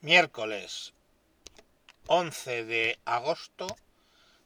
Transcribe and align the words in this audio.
miércoles 0.00 0.94
11 2.06 2.64
de 2.64 3.00
agosto 3.04 3.66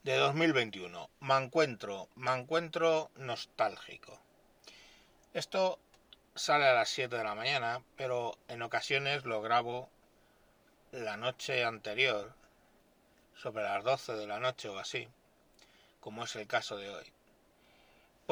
de 0.03 0.17
2021. 0.17 1.11
Me 1.21 1.37
encuentro, 1.37 2.09
me 2.17 2.32
encuentro 2.32 3.11
nostálgico. 3.17 4.19
Esto 5.35 5.79
sale 6.35 6.67
a 6.67 6.73
las 6.73 6.88
7 6.88 7.15
de 7.15 7.25
la 7.25 7.35
mañana, 7.35 7.83
pero 7.96 8.38
en 8.49 8.62
ocasiones 8.62 9.27
lo 9.27 9.43
grabo 9.43 9.91
la 10.90 11.19
noche 11.19 11.64
anterior, 11.64 12.34
sobre 13.37 13.64
las 13.64 13.84
12 13.84 14.14
de 14.14 14.26
la 14.26 14.40
noche 14.40 14.71
o 14.71 14.78
así, 14.78 15.06
como 16.00 16.24
es 16.24 16.34
el 16.37 16.46
caso 16.46 16.78
de 16.78 16.88
hoy. 16.88 17.12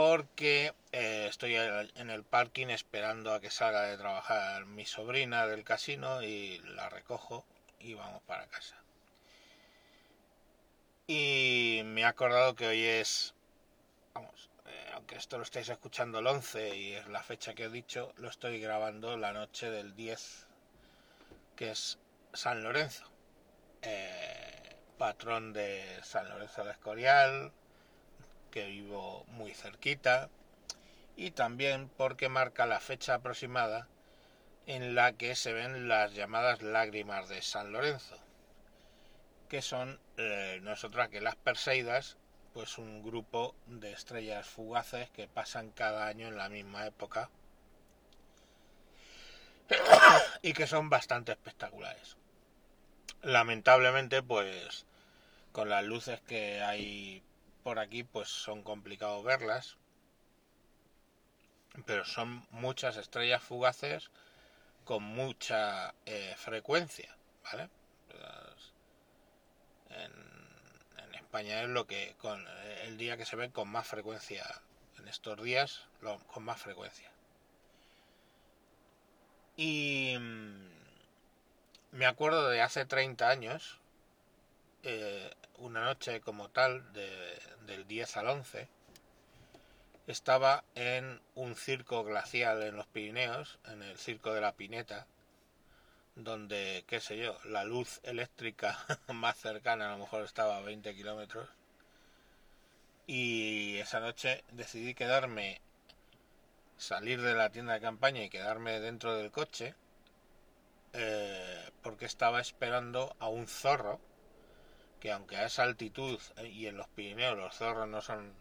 Porque 0.03 0.73
eh, 0.93 1.27
estoy 1.29 1.57
en 1.57 2.09
el 2.09 2.25
parking 2.25 2.69
esperando 2.69 3.35
a 3.35 3.41
que 3.43 3.51
salga 3.51 3.83
de 3.83 3.99
trabajar 3.99 4.65
mi 4.65 4.87
sobrina 4.87 5.47
del 5.47 5.63
casino 5.63 6.23
y 6.23 6.59
la 6.75 6.89
recojo 6.89 7.45
y 7.81 7.93
vamos 7.93 8.23
para 8.23 8.47
casa. 8.47 8.83
Y 11.07 11.83
me 11.85 12.01
he 12.01 12.05
acordado 12.07 12.55
que 12.55 12.67
hoy 12.67 12.83
es, 12.83 13.35
vamos, 14.15 14.49
eh, 14.65 14.91
aunque 14.95 15.17
esto 15.17 15.37
lo 15.37 15.43
estáis 15.43 15.69
escuchando 15.69 16.21
el 16.21 16.29
11 16.29 16.79
y 16.79 16.93
es 16.95 17.07
la 17.09 17.23
fecha 17.23 17.53
que 17.53 17.65
he 17.65 17.69
dicho, 17.69 18.15
lo 18.17 18.31
estoy 18.31 18.59
grabando 18.59 19.19
la 19.19 19.35
noche 19.35 19.71
del 19.71 19.95
10, 19.97 20.47
que 21.57 21.73
es 21.73 21.99
San 22.33 22.63
Lorenzo, 22.63 23.05
eh, 23.83 24.77
patrón 24.97 25.53
de 25.53 26.01
San 26.03 26.27
Lorenzo 26.31 26.65
de 26.65 26.71
Escorial, 26.71 27.53
que 28.51 28.67
vivo 28.67 29.25
muy 29.29 29.55
cerquita, 29.55 30.29
y 31.17 31.33
también 31.33 31.91
porque 31.97 32.29
marca 32.29 32.67
la 32.67 32.81
fecha 32.81 33.15
aproximada 33.15 33.89
en 34.67 34.95
la 34.95 35.13
que 35.13 35.35
se 35.35 35.53
ven 35.53 35.89
las 35.89 36.15
llamadas 36.15 36.63
lágrimas 36.63 37.29
de 37.29 37.43
San 37.43 37.73
Lorenzo, 37.73 38.17
que 39.49 39.63
son 39.63 39.99
eh, 40.17 40.61
nosotras 40.63 41.09
que 41.09 41.21
las 41.21 41.37
Perseidas, 41.37 42.17
pues 42.55 42.79
un 42.79 43.03
grupo 43.03 43.55
de 43.67 43.93
estrellas 43.93 44.47
fugaces 44.47 45.11
que 45.11 45.29
pasan 45.29 45.71
cada 45.71 46.07
año 46.07 46.29
en 46.29 46.37
la 46.37 46.49
misma 46.49 46.87
época 46.87 47.31
y 50.43 50.53
que 50.53 50.67
son 50.67 50.91
bastante 50.91 51.33
espectaculares. 51.33 52.17
Lamentablemente, 53.23 54.23
pues 54.23 54.87
con 55.53 55.69
las 55.69 55.85
luces 55.85 56.21
que 56.23 56.63
hay 56.63 57.23
por 57.63 57.79
aquí, 57.79 58.05
pues 58.05 58.29
son 58.29 58.63
complicados 58.63 59.25
verlas, 59.25 59.77
pero 61.87 62.05
son 62.05 62.47
muchas 62.51 62.97
estrellas 62.97 63.43
fugaces 63.43 64.11
con 64.85 65.03
mucha 65.03 65.95
eh, 66.07 66.35
frecuencia, 66.37 67.17
¿vale? 67.45 67.69
En, 69.91 71.05
en, 71.05 71.15
España 71.15 71.63
es 71.63 71.69
lo 71.69 71.87
que 71.87 72.15
con 72.19 72.45
el 72.85 72.97
día 72.97 73.17
que 73.17 73.25
se 73.25 73.37
ve 73.37 73.51
con 73.51 73.69
más 73.69 73.87
frecuencia 73.87 74.45
en 74.99 75.09
estos 75.09 75.41
días, 75.43 75.85
lo, 76.01 76.19
con 76.27 76.45
más 76.45 76.61
frecuencia. 76.61 77.11
Y 79.57 80.17
mm, 80.19 80.71
me 81.93 82.07
acuerdo 82.07 82.49
de 82.49 82.63
hace 82.63 82.85
30 82.85 83.29
años, 83.29 83.80
eh, 84.83 85.31
una 85.59 85.85
noche 85.85 86.21
como 86.21 86.51
tal, 86.51 86.93
de, 86.93 87.39
del 87.67 87.87
10 87.87 88.17
al 88.17 88.29
11, 88.29 88.69
estaba 90.07 90.65
en 90.75 91.21
un 91.35 91.55
circo 91.55 92.05
glacial 92.05 92.63
en 92.63 92.77
los 92.77 92.87
Pirineos, 92.87 93.59
en 93.67 93.83
el 93.83 93.97
circo 93.97 94.33
de 94.33 94.41
la 94.41 94.53
Pineta, 94.53 95.07
donde, 96.17 96.85
qué 96.87 97.01
sé 97.01 97.17
yo, 97.17 97.39
la 97.45 97.65
luz 97.65 98.01
eléctrica 98.03 98.79
más 99.13 99.37
cercana 99.39 99.89
a 99.89 99.93
lo 99.93 99.99
mejor 99.99 100.25
estaba 100.25 100.57
a 100.57 100.63
20 100.63 100.95
kilómetros. 100.95 101.49
Y 103.07 103.79
esa 103.79 104.01
noche 104.01 104.45
decidí 104.53 104.95
quedarme, 104.95 105.61
salir 106.77 107.21
de 107.21 107.35
la 107.35 107.51
tienda 107.51 107.75
de 107.75 107.81
campaña 107.81 108.23
y 108.23 108.31
quedarme 108.31 108.81
dentro 108.81 109.17
del 109.17 109.31
coche, 109.31 109.75
eh, 110.93 111.71
porque 111.83 112.07
estaba 112.07 112.41
esperando 112.41 113.17
a 113.19 113.29
un 113.29 113.47
zorro, 113.47 114.01
que 115.01 115.13
aunque 115.13 115.37
a 115.37 115.47
esa 115.47 115.63
altitud 115.63 116.21
y 116.45 116.67
en 116.67 116.77
los 116.77 116.89
Pirineos 116.89 117.37
los 117.37 117.55
zorros 117.55 117.89
no 117.89 118.01
son 118.03 118.33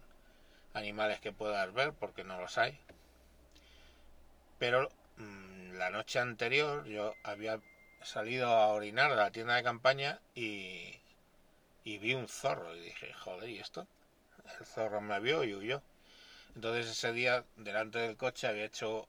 animales 0.73 1.19
que 1.19 1.31
puedas 1.31 1.73
ver 1.73 1.93
porque 1.93 2.23
no 2.23 2.39
los 2.39 2.57
hay. 2.57 2.79
Pero 4.57 4.89
mmm, 5.17 5.73
la 5.73 5.89
noche 5.89 6.19
anterior 6.19 6.85
yo 6.85 7.15
había 7.23 7.59
salido 8.01 8.47
a 8.47 8.67
orinar 8.67 9.11
a 9.11 9.15
la 9.15 9.31
tienda 9.31 9.55
de 9.55 9.63
campaña 9.63 10.19
y, 10.35 10.99
y 11.83 11.97
vi 11.97 12.13
un 12.13 12.27
zorro 12.27 12.75
y 12.75 12.81
dije, 12.81 13.13
joder, 13.13 13.49
¿y 13.49 13.59
esto? 13.59 13.87
El 14.59 14.65
zorro 14.65 15.01
me 15.01 15.19
vio 15.19 15.43
y 15.43 15.55
huyó. 15.55 15.81
Entonces 16.55 16.87
ese 16.87 17.13
día 17.13 17.45
delante 17.55 17.99
del 17.99 18.17
coche 18.17 18.47
había 18.47 18.65
hecho 18.65 19.07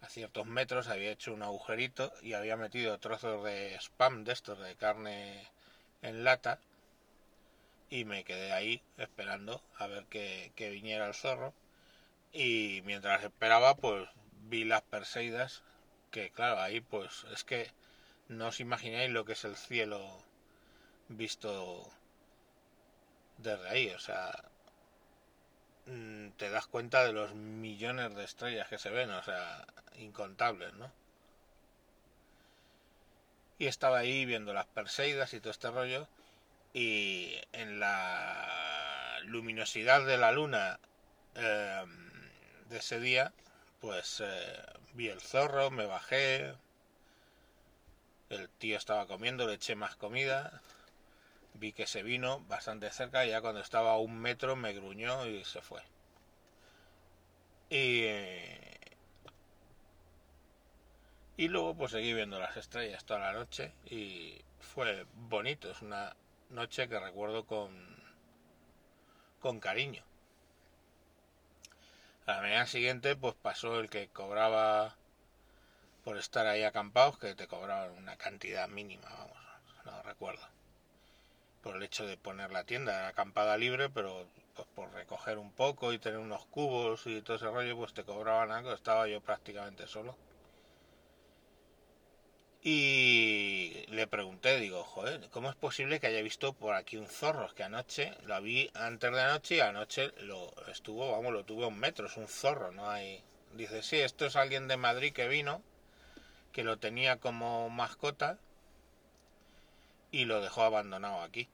a 0.00 0.08
ciertos 0.08 0.46
metros 0.46 0.88
había 0.88 1.10
hecho 1.10 1.34
un 1.34 1.42
agujerito 1.42 2.12
y 2.22 2.34
había 2.34 2.56
metido 2.56 2.98
trozos 2.98 3.42
de 3.44 3.74
spam 3.80 4.24
de 4.24 4.32
estos 4.32 4.58
de 4.60 4.76
carne 4.76 5.48
en 6.02 6.24
lata 6.24 6.60
y 7.90 8.04
me 8.04 8.24
quedé 8.24 8.52
ahí 8.52 8.82
esperando 8.98 9.62
a 9.76 9.86
ver 9.86 10.04
que, 10.06 10.52
viniera 10.70 11.06
el 11.06 11.14
zorro. 11.14 11.54
Y 12.32 12.82
mientras 12.84 13.24
esperaba 13.24 13.76
pues 13.76 14.08
vi 14.48 14.64
las 14.64 14.82
Perseidas 14.82 15.62
que 16.10 16.30
claro 16.30 16.60
ahí 16.60 16.80
pues 16.80 17.24
es 17.32 17.44
que 17.44 17.70
no 18.28 18.48
os 18.48 18.60
imagináis 18.60 19.10
lo 19.10 19.24
que 19.24 19.32
es 19.32 19.44
el 19.44 19.56
cielo 19.56 20.22
visto 21.08 21.90
desde 23.38 23.68
ahí 23.68 23.90
o 23.90 23.98
sea 23.98 24.32
mm, 25.86 26.30
te 26.36 26.50
das 26.50 26.66
cuenta 26.66 27.04
de 27.04 27.12
los 27.12 27.34
millones 27.34 28.14
de 28.14 28.24
estrellas 28.24 28.68
que 28.68 28.78
se 28.78 28.90
ven 28.90 29.10
o 29.10 29.22
sea 29.22 29.66
incontables 29.96 30.72
no 30.74 30.90
y 33.58 33.66
estaba 33.66 33.98
ahí 33.98 34.24
viendo 34.24 34.52
las 34.52 34.66
Perseidas 34.66 35.34
y 35.34 35.40
todo 35.40 35.50
este 35.50 35.70
rollo 35.70 36.08
y 36.72 37.34
en 37.52 37.80
la 37.80 39.18
luminosidad 39.24 40.04
de 40.06 40.18
la 40.18 40.32
luna 40.32 40.78
eh, 41.34 41.84
de 42.68 42.76
ese 42.78 43.00
día, 43.00 43.32
pues 43.80 44.22
eh, 44.24 44.62
vi 44.94 45.08
el 45.08 45.20
zorro, 45.20 45.70
me 45.70 45.86
bajé, 45.86 46.54
el 48.30 48.48
tío 48.58 48.76
estaba 48.76 49.06
comiendo, 49.06 49.46
le 49.46 49.54
eché 49.54 49.74
más 49.74 49.96
comida, 49.96 50.60
vi 51.54 51.72
que 51.72 51.86
se 51.86 52.02
vino 52.02 52.40
bastante 52.48 52.90
cerca, 52.90 53.24
ya 53.24 53.40
cuando 53.40 53.60
estaba 53.60 53.92
a 53.92 53.98
un 53.98 54.18
metro 54.18 54.56
me 54.56 54.72
gruñó 54.72 55.26
y 55.26 55.44
se 55.44 55.62
fue. 55.62 55.82
Y, 57.70 58.06
y 61.38 61.46
luego 61.46 61.72
pues 61.74 61.92
seguí 61.92 62.12
viendo 62.12 62.40
las 62.40 62.56
estrellas 62.56 63.04
toda 63.04 63.20
la 63.20 63.32
noche 63.32 63.72
y 63.86 64.42
fue 64.58 65.06
bonito, 65.14 65.70
es 65.70 65.80
una 65.82 66.16
noche 66.50 66.88
que 66.88 66.98
recuerdo 66.98 67.46
con, 67.46 67.72
con 69.38 69.60
cariño. 69.60 70.02
A 72.26 72.32
la 72.32 72.40
mañana 72.42 72.66
siguiente 72.66 73.14
pues 73.14 73.36
pasó 73.36 73.78
el 73.78 73.88
que 73.88 74.08
cobraba 74.08 74.96
por 76.02 76.18
estar 76.18 76.44
ahí 76.46 76.64
acampados, 76.64 77.18
que 77.18 77.36
te 77.36 77.46
cobraban 77.46 77.92
una 77.92 78.16
cantidad 78.16 78.68
mínima, 78.68 79.08
vamos, 79.08 79.36
no 79.84 80.02
recuerdo. 80.02 80.44
Por 81.62 81.76
el 81.76 81.84
hecho 81.84 82.04
de 82.04 82.16
poner 82.16 82.50
la 82.50 82.64
tienda, 82.64 83.06
acampada 83.06 83.56
libre, 83.56 83.88
pero 83.88 84.26
pues 84.56 84.66
por 84.74 84.92
recoger 84.92 85.38
un 85.38 85.52
poco 85.52 85.92
y 85.92 86.00
tener 86.00 86.18
unos 86.18 86.46
cubos 86.46 87.06
y 87.06 87.22
todo 87.22 87.36
ese 87.36 87.46
rollo, 87.46 87.76
pues 87.76 87.94
te 87.94 88.02
cobraban 88.02 88.50
algo, 88.50 88.72
estaba 88.72 89.06
yo 89.06 89.20
prácticamente 89.20 89.86
solo. 89.86 90.16
Y 92.62 93.84
le 93.88 94.06
pregunté, 94.08 94.58
digo, 94.58 94.82
joder, 94.82 95.28
¿cómo 95.30 95.48
es 95.48 95.56
posible 95.56 96.00
que 96.00 96.08
haya 96.08 96.22
visto 96.22 96.52
por 96.52 96.74
aquí 96.74 96.96
un 96.96 97.06
zorro? 97.06 97.54
Que 97.54 97.62
anoche 97.62 98.14
lo 98.24 98.40
vi 98.42 98.70
antes 98.74 99.12
de 99.12 99.20
anoche 99.20 99.56
y 99.56 99.60
anoche 99.60 100.12
lo 100.22 100.52
estuvo, 100.66 101.12
vamos, 101.12 101.32
lo 101.32 101.44
tuve 101.44 101.64
a 101.64 101.68
un 101.68 101.78
metro, 101.78 102.06
es 102.06 102.16
un 102.16 102.26
zorro, 102.26 102.72
no 102.72 102.90
hay. 102.90 103.22
Dice, 103.54 103.82
sí, 103.82 103.98
esto 104.00 104.26
es 104.26 104.36
alguien 104.36 104.66
de 104.68 104.76
Madrid 104.76 105.12
que 105.12 105.28
vino, 105.28 105.62
que 106.52 106.64
lo 106.64 106.78
tenía 106.78 107.18
como 107.18 107.70
mascota 107.70 108.38
y 110.10 110.24
lo 110.24 110.40
dejó 110.40 110.62
abandonado 110.62 111.22
aquí. 111.22 111.48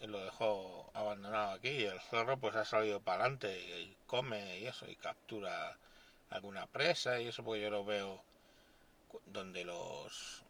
lo 0.00 0.24
dejó 0.24 0.90
abandonado 0.94 1.52
aquí 1.52 1.70
y 1.70 1.84
el 1.84 2.00
zorro 2.00 2.38
pues 2.38 2.54
ha 2.56 2.64
salido 2.64 3.00
para 3.00 3.24
adelante 3.24 3.58
y 3.58 3.96
come 4.06 4.58
y 4.60 4.66
eso 4.66 4.86
y 4.88 4.96
captura 4.96 5.78
alguna 6.30 6.66
presa 6.66 7.20
y 7.20 7.28
eso 7.28 7.42
porque 7.44 7.62
yo 7.62 7.70
lo 7.70 7.84
veo 7.84 8.22
donde 9.26 9.64
los 9.64 10.42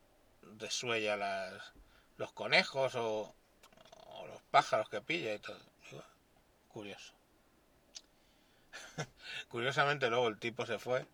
desuella 0.42 1.16
las, 1.16 1.72
los 2.16 2.32
conejos 2.32 2.94
o, 2.96 3.34
los 4.26 4.42
pájaros 4.50 4.88
que 4.88 5.00
pilla 5.00 5.34
y 5.34 5.38
todo. 5.38 5.58
Curioso. 6.68 7.12
Curiosamente 9.48 10.10
luego 10.10 10.28
el 10.28 10.38
tipo 10.38 10.66
se 10.66 10.78
fue 10.78 11.06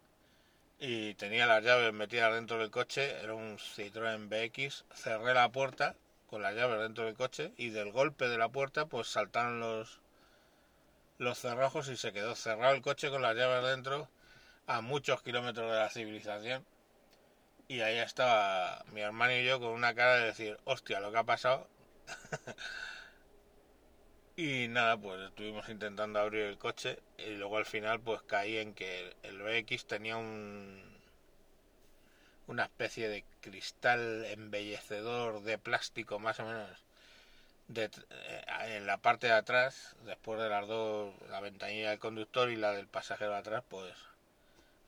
y 0.79 1.15
tenía 1.15 1.47
las 1.47 1.63
llaves 1.63 1.93
metidas 1.93 2.33
dentro 2.33 2.59
del 2.59 2.71
coche, 2.71 3.21
era 3.21 3.35
un 3.35 3.59
Citroën 3.59 4.29
BX, 4.29 4.85
cerré 4.95 5.35
la 5.35 5.51
puerta 5.51 5.95
con 6.29 6.41
las 6.41 6.55
llaves 6.55 6.81
dentro 6.81 7.05
del 7.05 7.15
coche 7.15 7.53
y 7.59 7.69
del 7.71 7.93
golpe 7.93 8.29
de 8.29 8.39
la 8.39 8.49
puerta 8.49 8.87
pues 8.87 9.09
saltaron 9.09 9.61
los 9.61 10.01
los 11.19 11.39
cerrojos 11.39 11.89
y 11.89 11.99
se 11.99 12.15
quedó 12.15 12.35
cerrado 12.35 12.75
el 12.75 12.81
coche 12.81 13.11
con 13.11 13.21
las 13.21 13.37
llaves 13.37 13.69
dentro 13.69 14.09
a 14.67 14.81
muchos 14.81 15.23
kilómetros 15.23 15.71
de 15.71 15.77
la 15.77 15.91
civilización 15.91 16.65
y 17.71 17.83
ahí 17.83 17.99
estaba 17.99 18.85
mi 18.93 19.01
hermano 19.01 19.33
y 19.33 19.45
yo 19.45 19.61
con 19.61 19.69
una 19.71 19.95
cara 19.95 20.17
de 20.17 20.27
decir, 20.27 20.59
hostia, 20.65 20.99
lo 20.99 21.13
que 21.13 21.19
ha 21.19 21.25
pasado. 21.25 21.69
y 24.37 24.67
nada, 24.67 24.97
pues 24.97 25.21
estuvimos 25.29 25.69
intentando 25.69 26.19
abrir 26.19 26.47
el 26.47 26.59
coche 26.59 26.99
y 27.17 27.31
luego 27.37 27.59
al 27.59 27.67
final 27.67 28.01
pues 28.01 28.23
caí 28.23 28.57
en 28.57 28.75
que 28.75 29.15
el 29.23 29.41
BX 29.41 29.87
tenía 29.87 30.17
un 30.17 30.83
una 32.49 32.65
especie 32.65 33.09
de 33.09 33.25
cristal 33.41 34.25
embellecedor 34.25 35.43
de 35.43 35.57
plástico 35.57 36.19
más 36.19 36.41
o 36.41 36.47
menos 36.47 36.77
eh, 37.77 37.89
en 38.77 38.87
la 38.87 38.97
parte 38.99 39.29
de 39.29 39.35
atrás, 39.35 39.95
después 40.07 40.41
de 40.41 40.49
las 40.49 40.67
dos, 40.67 41.15
la 41.29 41.39
ventanilla 41.41 41.91
del 41.91 42.01
conductor 42.01 42.51
y 42.51 42.57
la 42.57 42.73
del 42.73 42.89
pasajero 42.89 43.31
de 43.31 43.39
atrás, 43.39 43.63
pues 43.69 43.95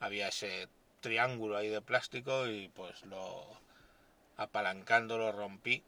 había 0.01 0.27
ese 0.27 0.69
triángulo 1.03 1.59
ahí 1.59 1.69
de 1.69 1.83
plástico 1.83 2.47
y 2.47 2.69
pues 2.69 3.05
lo 3.05 3.45
apalancando 4.39 5.19
lo 5.19 5.33
rompí 5.33 5.83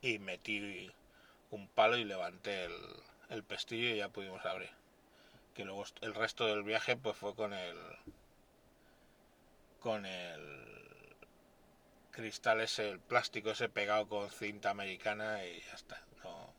y 0.00 0.18
metí 0.20 0.92
un 1.50 1.66
palo 1.68 1.96
y 1.96 2.04
levanté 2.04 2.68
el, 3.30 3.42
pestillo 3.44 3.88
y 3.88 3.96
ya 3.96 4.08
pudimos 4.08 4.44
abrir. 4.44 4.70
Que 5.54 5.64
luego 5.64 5.84
el 6.02 6.14
resto 6.14 6.46
del 6.46 6.62
viaje 6.62 6.96
pues 6.96 7.16
fue 7.16 7.34
con 7.34 7.52
el 7.52 7.76
con 9.80 10.06
el 10.06 11.16
cristal 12.10 12.60
ese, 12.60 12.90
el 12.90 13.00
plástico 13.00 13.50
ese 13.50 13.68
pegado 13.68 14.08
con 14.08 14.30
cinta 14.30 14.70
americana 14.70 15.44
y 15.44 15.60
ya 15.60 15.74
está. 15.74 16.02
No, 16.22 16.52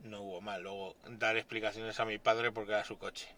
no 0.00 0.22
hubo 0.22 0.40
mal. 0.40 0.62
Luego 0.62 0.96
dar 1.06 1.36
explicaciones 1.36 1.98
a 2.00 2.04
mi 2.04 2.18
padre 2.18 2.52
porque 2.52 2.72
era 2.72 2.84
su 2.84 2.98
coche. 2.98 3.28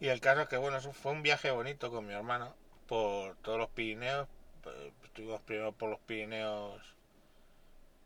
Y 0.00 0.08
el 0.08 0.20
caso 0.22 0.40
es 0.40 0.48
que, 0.48 0.56
bueno, 0.56 0.78
eso 0.78 0.94
fue 0.94 1.12
un 1.12 1.22
viaje 1.22 1.50
bonito 1.50 1.90
con 1.90 2.06
mi 2.06 2.14
hermano 2.14 2.54
por 2.88 3.36
todos 3.36 3.58
los 3.58 3.68
Pirineos. 3.68 4.28
Pues, 4.62 4.74
estuvimos 5.04 5.42
primero 5.42 5.72
por 5.72 5.90
los 5.90 6.00
Pirineos, 6.00 6.80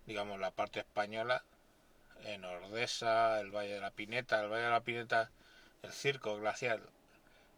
digamos, 0.05 0.41
la 0.41 0.51
parte 0.51 0.81
española, 0.81 1.45
en 2.25 2.45
Ordesa, 2.45 3.39
el 3.41 3.53
Valle 3.53 3.75
de 3.75 3.81
la 3.81 3.93
Pineta. 3.93 4.41
El 4.41 4.51
Valle 4.51 4.65
de 4.65 4.71
la 4.71 4.81
Pineta, 4.81 5.31
el 5.83 5.93
circo 5.93 6.37
glacial, 6.37 6.83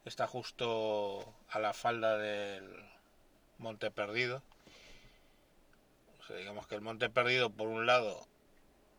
está 0.04 0.26
justo 0.26 1.34
a 1.48 1.58
la 1.58 1.72
falda 1.72 2.18
del 2.18 2.68
Monte 3.56 3.90
Perdido. 3.90 4.42
O 6.20 6.24
sea, 6.24 6.36
digamos 6.36 6.66
que 6.66 6.74
el 6.74 6.82
Monte 6.82 7.08
Perdido, 7.08 7.48
por 7.48 7.68
un 7.68 7.86
lado, 7.86 8.26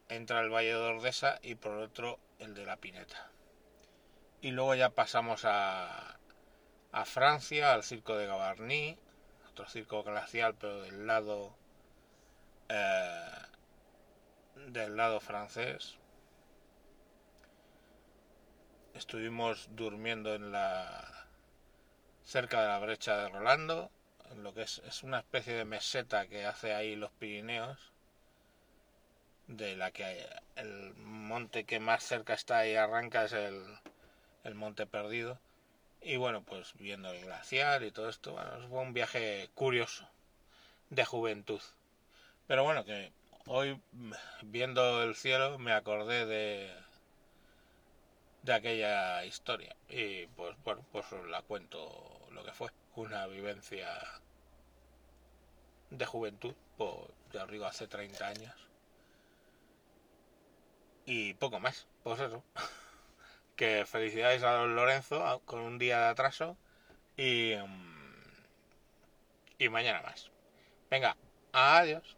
entra 0.10 0.40
el 0.40 0.50
Valle 0.50 0.70
de 0.70 0.76
Ordesa 0.78 1.38
y 1.44 1.54
por 1.54 1.74
otro, 1.74 2.18
el 2.40 2.56
de 2.56 2.66
la 2.66 2.78
Pineta 2.78 3.30
y 4.42 4.52
luego 4.52 4.76
ya 4.76 4.90
pasamos 4.90 5.46
a, 5.46 6.18
a 6.92 7.06
Francia, 7.06 7.74
al 7.74 7.84
circo 7.84 8.16
de 8.18 8.28
Gavarnie, 8.28 8.98
otro 9.50 9.68
circo 9.68 10.04
glacial, 10.04 10.56
pero 10.56 10.82
del 10.82 11.08
lado 11.08 11.56
eh, 12.70 13.32
del 14.68 14.98
lado 14.98 15.20
francés. 15.20 15.98
Estuvimos 18.94 19.70
durmiendo 19.72 20.34
en 20.36 20.52
la 20.52 21.28
cerca 22.24 22.62
de 22.62 22.68
la 22.68 22.80
brecha 22.80 23.18
de 23.18 23.30
Rolando, 23.30 23.92
en 24.32 24.44
lo 24.44 24.54
que 24.54 24.64
es, 24.64 24.80
es 24.80 25.04
una 25.04 25.20
especie 25.20 25.54
de 25.54 25.66
meseta 25.66 26.28
que 26.28 26.46
hace 26.46 26.74
ahí 26.74 26.96
los 26.96 27.12
Pirineos, 27.12 27.94
de 29.48 29.78
la 29.78 29.92
que 29.92 30.28
el 30.56 30.94
monte 30.96 31.64
que 31.64 31.80
más 31.80 32.04
cerca 32.04 32.34
está 32.34 32.68
y 32.68 32.76
arranca 32.76 33.26
es 33.26 33.34
el, 33.34 33.64
el 34.48 34.56
Monte 34.56 34.88
Perdido. 34.88 35.40
Y 36.02 36.16
bueno, 36.16 36.44
pues 36.44 36.74
viendo 36.80 37.12
el 37.12 37.22
glaciar 37.22 37.84
y 37.84 37.92
todo 37.92 38.10
esto, 38.10 38.34
bueno, 38.34 38.68
fue 38.70 38.80
un 38.80 38.94
viaje 38.94 39.50
curioso 39.54 40.10
de 40.90 41.06
juventud. 41.06 41.62
Pero 42.48 42.64
bueno, 42.64 42.86
que 42.86 43.12
hoy 43.46 43.82
viendo 44.44 45.04
el 45.04 45.16
cielo 45.16 45.60
me 45.60 45.74
acordé 45.74 46.26
de 46.26 46.88
de 48.44 48.54
aquella 48.54 49.26
historia 49.26 49.76
y 49.90 50.26
pues 50.28 50.56
bueno, 50.64 50.86
pues 50.94 51.12
os 51.12 51.28
la 51.28 51.42
cuento 51.42 52.28
lo 52.32 52.46
que 52.46 52.54
fue, 52.54 52.70
una 52.96 53.28
vivencia 53.28 53.90
de 55.90 56.06
juventud, 56.06 56.56
pues 56.78 56.94
ya 57.34 57.44
os 57.44 57.52
digo 57.52 57.66
hace 57.66 57.88
30 57.88 58.26
años. 58.26 58.56
Y 61.06 61.34
poco 61.36 61.60
más, 61.60 61.88
pues 62.04 62.20
eso. 62.20 62.44
Que 63.58 63.86
felicidades 63.86 64.44
a 64.44 64.52
don 64.52 64.76
Lorenzo 64.76 65.42
con 65.46 65.60
un 65.60 65.78
día 65.78 66.00
de 66.00 66.08
atraso 66.10 66.58
y, 67.18 67.56
mm, 67.56 68.08
y 69.58 69.70
mañana 69.70 70.02
más. 70.04 70.32
Venga, 70.90 71.18
adiós. 71.52 72.16